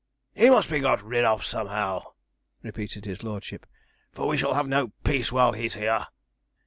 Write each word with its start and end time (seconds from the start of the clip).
He 0.33 0.49
must 0.49 0.67
be 0.67 0.79
got 0.79 1.03
rid 1.03 1.25
of 1.25 1.45
somehow,' 1.45 2.13
repeated 2.63 3.05
his 3.05 3.21
lordship; 3.21 3.67
'for 4.11 4.27
we 4.27 4.35
shall 4.35 4.55
have 4.55 4.67
no 4.67 4.93
peace 5.03 5.31
while 5.31 5.51
he's 5.51 5.75
here.' 5.75 6.07